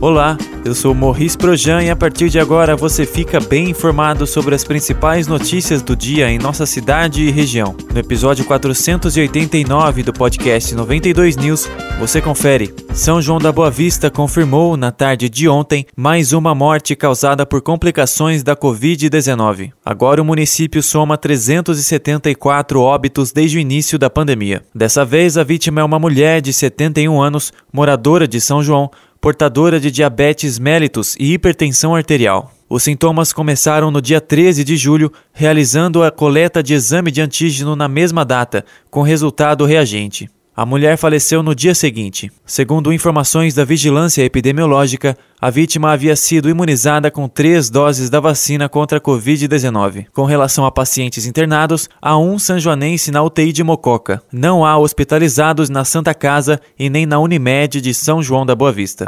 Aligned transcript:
Olá, 0.00 0.38
eu 0.64 0.76
sou 0.76 0.94
Morris 0.94 1.34
Projan 1.34 1.82
e 1.82 1.90
a 1.90 1.96
partir 1.96 2.28
de 2.28 2.38
agora 2.38 2.76
você 2.76 3.04
fica 3.04 3.40
bem 3.40 3.70
informado 3.70 4.28
sobre 4.28 4.54
as 4.54 4.62
principais 4.62 5.26
notícias 5.26 5.82
do 5.82 5.96
dia 5.96 6.30
em 6.30 6.38
nossa 6.38 6.64
cidade 6.66 7.24
e 7.24 7.32
região. 7.32 7.74
No 7.92 7.98
episódio 7.98 8.44
489 8.44 10.04
do 10.04 10.12
podcast 10.12 10.72
92 10.72 11.36
News, 11.36 11.68
você 11.98 12.20
confere. 12.20 12.72
São 12.94 13.20
João 13.20 13.40
da 13.40 13.50
Boa 13.50 13.72
Vista 13.72 14.08
confirmou 14.08 14.76
na 14.76 14.92
tarde 14.92 15.28
de 15.28 15.48
ontem 15.48 15.84
mais 15.96 16.32
uma 16.32 16.54
morte 16.54 16.94
causada 16.94 17.44
por 17.44 17.60
complicações 17.60 18.44
da 18.44 18.54
Covid-19. 18.54 19.72
Agora 19.84 20.22
o 20.22 20.24
município 20.24 20.80
soma 20.80 21.18
374 21.18 22.80
óbitos 22.80 23.32
desde 23.32 23.58
o 23.58 23.60
início 23.60 23.98
da 23.98 24.08
pandemia. 24.08 24.62
Dessa 24.72 25.04
vez, 25.04 25.36
a 25.36 25.42
vítima 25.42 25.80
é 25.80 25.84
uma 25.84 25.98
mulher 25.98 26.40
de 26.40 26.52
71 26.52 27.20
anos, 27.20 27.52
moradora 27.72 28.28
de 28.28 28.40
São 28.40 28.62
João, 28.62 28.90
portadora 29.20 29.80
de 29.80 29.90
diabetes 29.90 30.58
mellitus 30.58 31.16
e 31.18 31.32
hipertensão 31.32 31.94
arterial. 31.94 32.52
Os 32.68 32.82
sintomas 32.82 33.32
começaram 33.32 33.90
no 33.90 34.02
dia 34.02 34.20
13 34.20 34.62
de 34.62 34.76
julho, 34.76 35.12
realizando 35.32 36.02
a 36.02 36.10
coleta 36.10 36.62
de 36.62 36.74
exame 36.74 37.10
de 37.10 37.20
antígeno 37.20 37.74
na 37.74 37.88
mesma 37.88 38.24
data, 38.24 38.64
com 38.90 39.02
resultado 39.02 39.64
reagente. 39.64 40.28
A 40.58 40.66
mulher 40.66 40.96
faleceu 40.98 41.40
no 41.40 41.54
dia 41.54 41.72
seguinte. 41.72 42.32
Segundo 42.44 42.92
informações 42.92 43.54
da 43.54 43.64
Vigilância 43.64 44.24
Epidemiológica, 44.24 45.16
a 45.40 45.50
vítima 45.50 45.92
havia 45.92 46.16
sido 46.16 46.50
imunizada 46.50 47.12
com 47.12 47.28
três 47.28 47.70
doses 47.70 48.10
da 48.10 48.18
vacina 48.18 48.68
contra 48.68 48.98
a 48.98 49.00
Covid-19. 49.00 50.06
Com 50.12 50.24
relação 50.24 50.66
a 50.66 50.72
pacientes 50.72 51.26
internados, 51.26 51.88
há 52.02 52.18
um 52.18 52.40
sanjoanense 52.40 53.12
na 53.12 53.22
UTI 53.22 53.52
de 53.52 53.62
Mococa. 53.62 54.20
Não 54.32 54.64
há 54.64 54.76
hospitalizados 54.76 55.70
na 55.70 55.84
Santa 55.84 56.12
Casa 56.12 56.60
e 56.76 56.90
nem 56.90 57.06
na 57.06 57.20
Unimed 57.20 57.80
de 57.80 57.94
São 57.94 58.20
João 58.20 58.44
da 58.44 58.56
Boa 58.56 58.72
Vista. 58.72 59.04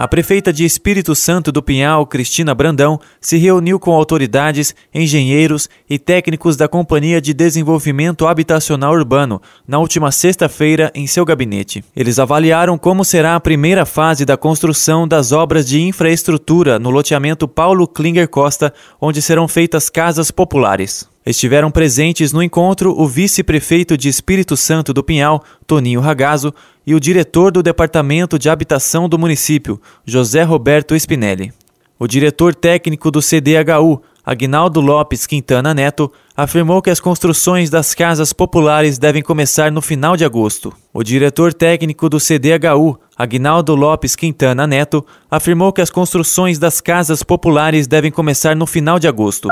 A 0.00 0.08
prefeita 0.08 0.50
de 0.50 0.64
Espírito 0.64 1.14
Santo 1.14 1.52
do 1.52 1.62
Pinhal, 1.62 2.06
Cristina 2.06 2.54
Brandão, 2.54 2.98
se 3.20 3.36
reuniu 3.36 3.78
com 3.78 3.90
autoridades, 3.90 4.74
engenheiros 4.94 5.68
e 5.90 5.98
técnicos 5.98 6.56
da 6.56 6.66
Companhia 6.66 7.20
de 7.20 7.34
Desenvolvimento 7.34 8.26
Habitacional 8.26 8.94
Urbano 8.94 9.42
na 9.68 9.78
última 9.78 10.10
sexta-feira 10.10 10.90
em 10.94 11.06
seu 11.06 11.22
gabinete. 11.22 11.84
Eles 11.94 12.18
avaliaram 12.18 12.78
como 12.78 13.04
será 13.04 13.36
a 13.36 13.40
primeira 13.40 13.84
fase 13.84 14.24
da 14.24 14.38
construção 14.38 15.06
das 15.06 15.32
obras 15.32 15.66
de 15.66 15.82
infraestrutura 15.82 16.78
no 16.78 16.88
loteamento 16.88 17.46
Paulo 17.46 17.86
Klinger 17.86 18.26
Costa, 18.26 18.72
onde 18.98 19.20
serão 19.20 19.46
feitas 19.46 19.90
casas 19.90 20.30
populares. 20.30 21.06
Estiveram 21.30 21.70
presentes 21.70 22.32
no 22.32 22.42
encontro 22.42 22.92
o 23.00 23.06
vice-prefeito 23.06 23.96
de 23.96 24.08
Espírito 24.08 24.56
Santo 24.56 24.92
do 24.92 25.00
Pinhal, 25.00 25.44
Toninho 25.64 26.00
Ragazzo, 26.00 26.52
e 26.84 26.92
o 26.92 26.98
diretor 26.98 27.52
do 27.52 27.62
Departamento 27.62 28.36
de 28.36 28.50
Habitação 28.50 29.08
do 29.08 29.16
município, 29.16 29.80
José 30.04 30.42
Roberto 30.42 30.92
Spinelli. 30.96 31.52
O 31.96 32.08
diretor 32.08 32.52
técnico 32.52 33.12
do 33.12 33.22
CDHU, 33.22 34.02
Agnaldo 34.26 34.80
Lopes 34.80 35.24
Quintana 35.24 35.72
Neto, 35.72 36.10
afirmou 36.36 36.82
que 36.82 36.90
as 36.90 36.98
construções 36.98 37.70
das 37.70 37.94
casas 37.94 38.32
populares 38.32 38.98
devem 38.98 39.22
começar 39.22 39.70
no 39.70 39.80
final 39.80 40.16
de 40.16 40.24
agosto. 40.24 40.74
O 40.92 41.04
diretor 41.04 41.54
técnico 41.54 42.08
do 42.08 42.18
CDHU, 42.18 42.98
Agnaldo 43.16 43.76
Lopes 43.76 44.16
Quintana 44.16 44.66
Neto, 44.66 45.06
afirmou 45.30 45.72
que 45.72 45.80
as 45.80 45.90
construções 45.90 46.58
das 46.58 46.80
casas 46.80 47.22
populares 47.22 47.86
devem 47.86 48.10
começar 48.10 48.56
no 48.56 48.66
final 48.66 48.98
de 48.98 49.06
agosto. 49.06 49.48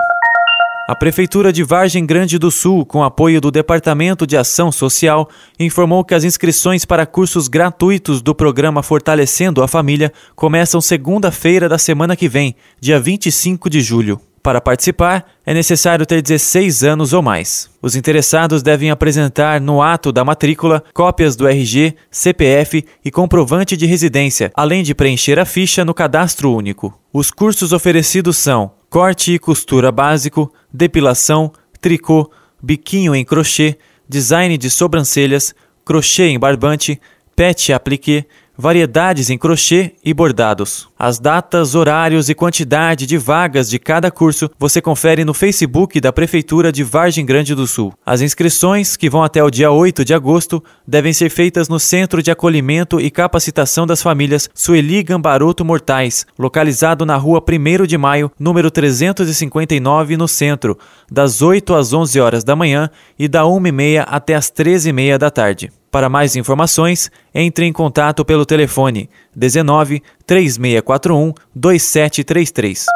A 0.89 0.97
Prefeitura 0.97 1.53
de 1.53 1.62
Vargem 1.62 2.06
Grande 2.06 2.39
do 2.39 2.50
Sul, 2.50 2.86
com 2.86 3.05
apoio 3.05 3.42
do 3.42 3.50
Departamento 3.50 4.27
de 4.27 4.39
Ação 4.39 4.73
Social, 4.73 5.29
informou 5.61 6.02
que 6.02 6.14
as 6.14 6.24
inscrições 6.24 6.86
para 6.86 7.05
cursos 7.05 7.46
gratuitos 7.46 8.23
do 8.23 8.35
programa 8.35 8.83
Fortalecendo 8.83 9.62
a 9.62 9.68
Família 9.68 10.11
começam 10.35 10.80
segunda-feira 10.80 11.68
da 11.68 11.77
semana 11.77 12.17
que 12.17 12.27
vem, 12.27 12.57
dia 12.80 12.98
25 12.98 13.68
de 13.68 13.83
julho. 13.83 14.18
Para 14.42 14.62
participar, 14.62 15.27
é 15.45 15.52
necessário 15.52 16.07
ter 16.07 16.23
16 16.23 16.83
anos 16.83 17.12
ou 17.12 17.20
mais. 17.20 17.68
Os 17.83 17.95
interessados 17.95 18.62
devem 18.62 18.91
apresentar 18.91 19.61
no 19.61 19.83
ato 19.83 20.11
da 20.11 20.24
matrícula 20.24 20.83
cópias 20.95 21.36
do 21.36 21.46
RG, 21.46 21.95
CPF 22.11 22.83
e 23.05 23.11
comprovante 23.11 23.77
de 23.77 23.85
residência, 23.85 24.51
além 24.55 24.83
de 24.83 24.95
preencher 24.95 25.39
a 25.39 25.45
ficha 25.45 25.85
no 25.85 25.92
cadastro 25.92 26.51
único. 26.51 26.98
Os 27.12 27.30
cursos 27.30 27.74
oferecidos 27.74 28.39
são 28.39 28.77
corte 28.90 29.34
e 29.34 29.38
costura 29.38 29.92
básico, 29.92 30.52
depilação, 30.72 31.52
tricô, 31.80 32.30
biquinho 32.62 33.14
em 33.14 33.24
crochê, 33.24 33.78
design 34.08 34.56
de 34.56 34.70
sobrancelhas, 34.70 35.54
crochê 35.84 36.28
em 36.28 36.38
barbante, 36.38 37.00
pet 37.36 37.72
appliqué, 37.72 38.24
variedades 38.58 39.30
em 39.30 39.39
crochê 39.39 39.92
e 40.05 40.13
bordados. 40.13 40.89
As 40.98 41.20
datas, 41.20 41.77
horários 41.77 42.29
e 42.29 42.35
quantidade 42.35 43.07
de 43.07 43.17
vagas 43.17 43.70
de 43.70 43.79
cada 43.79 44.11
curso 44.11 44.51
você 44.58 44.83
confere 44.83 45.24
no 45.24 45.33
Facebook 45.33 46.01
da 46.01 46.13
Prefeitura 46.13 46.73
de 46.73 46.83
Vargem 46.83 47.24
Grande 47.24 47.55
do 47.55 47.68
Sul. 47.68 47.95
As 48.05 48.20
inscrições, 48.20 48.97
que 48.97 49.08
vão 49.08 49.23
até 49.23 49.45
o 49.45 49.51
dia 49.51 49.70
8 49.70 50.05
de 50.05 50.13
agosto, 50.13 50.63
devem 50.85 51.13
ser 51.13 51.30
feitas 51.30 51.68
no 51.68 51.79
Centro 51.79 52.20
de 52.20 52.33
Acolhimento 52.33 53.01
e 53.01 53.13
Capacitação 53.13 53.86
das 53.86 54.02
Famílias 54.02 54.51
Sueli 54.52 55.05
Gambaroto 55.05 55.64
Mortais, 55.64 56.27
localizado 56.36 57.07
na 57.07 57.17
rua 57.17 57.41
1 57.41 57.86
de 57.86 57.97
Maio, 57.97 58.33
número 58.41 58.73
359, 58.73 60.17
no 60.17 60.27
centro, 60.27 60.77
das 61.08 61.41
8 61.42 61.74
às 61.74 61.92
11 61.92 62.18
horas 62.20 62.42
da 62.42 62.57
manhã 62.57 62.91
e 63.17 63.29
da 63.29 63.42
1h30 63.42 64.05
até 64.05 64.35
as 64.35 64.51
13h30 64.51 65.17
da 65.17 65.30
tarde. 65.30 65.70
Para 65.90 66.08
mais 66.08 66.36
informações, 66.36 67.10
entre 67.34 67.64
em 67.64 67.72
contato 67.72 68.24
pelo 68.24 68.44
telefone 68.44 69.08
19 69.34 70.02
3641 70.26 71.32
2733. 71.54 72.86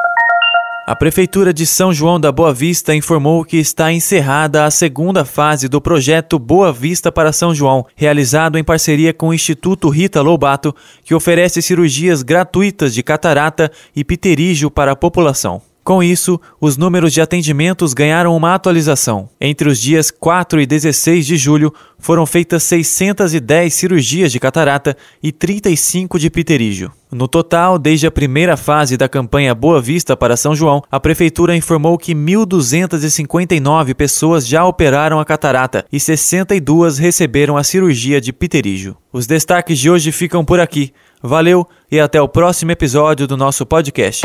A 0.85 0.97
Prefeitura 0.97 1.55
de 1.55 1.65
São 1.65 1.93
João 1.93 2.19
da 2.19 2.33
Boa 2.33 2.53
Vista 2.53 2.95
informou 2.95 3.45
que 3.45 3.57
está 3.57 3.93
encerrada 3.93 4.65
a 4.65 4.71
segunda 4.71 5.25
fase 5.25 5.69
do 5.69 5.81
projeto 5.81 6.41
Boa 6.41 6.73
Vista 6.73 7.13
para 7.13 7.33
São 7.33 7.55
João, 7.55 7.87
realizado 7.95 8.59
em 8.59 8.65
parceria 8.65 9.15
com 9.15 9.29
o 9.29 9.35
Instituto 9.35 9.89
Rita 9.89 10.21
Lobato, 10.21 10.75
que 11.05 11.15
oferece 11.15 11.63
cirurgias 11.63 12.23
gratuitas 12.23 12.93
de 12.93 13.03
catarata 13.03 13.71
e 13.95 14.05
pterígio 14.05 14.71
para 14.73 14.91
a 14.91 14.97
população. 14.97 15.63
Com 15.85 16.01
isso, 16.01 16.41
os 16.61 16.77
números 16.77 17.13
de 17.13 17.21
atendimentos 17.21 17.93
ganharam 17.93 18.37
uma 18.37 18.55
atualização. 18.55 19.29
Entre 19.41 19.69
os 19.69 19.81
dias 19.81 20.13
4 20.13 20.61
e 20.61 20.67
16 20.67 21.27
de 21.27 21.37
julho, 21.37 21.75
foram 21.99 22.25
feitas 22.25 22.63
610 22.63 23.75
cirurgias 23.75 24.31
de 24.31 24.39
catarata 24.39 24.97
e 25.21 25.33
35 25.33 26.21
de 26.21 26.31
pterígio. 26.31 26.93
No 27.11 27.27
total, 27.27 27.81
desde 27.81 28.07
a 28.07 28.13
primeira 28.13 28.57
fase 28.57 28.97
da 28.97 29.09
campanha 29.09 29.57
Boa 29.57 29.83
Vista 29.83 30.17
para 30.17 30.37
São 30.37 30.55
João, 30.55 30.83
a 30.91 31.01
prefeitura 31.01 31.57
informou 31.57 31.99
que 31.99 32.15
1.259 32.15 33.93
pessoas 33.95 34.47
já 34.47 34.65
operaram 34.65 35.19
a 35.19 35.25
catarata 35.25 35.85
e 35.93 35.99
62 35.99 36.99
receberam 36.99 37.57
a 37.57 37.65
cirurgia 37.65 38.21
de 38.21 38.33
pterígio. 38.33 38.97
Os 39.13 39.27
destaques 39.27 39.81
de 39.81 39.91
hoje 39.91 40.13
ficam 40.13 40.45
por 40.45 40.61
aqui. 40.61 40.93
Valeu 41.21 41.67
e 41.91 41.99
até 41.99 42.23
o 42.23 42.29
próximo 42.29 42.71
episódio 42.71 43.27
do 43.27 43.37
nosso 43.37 43.67
podcast. 43.67 44.25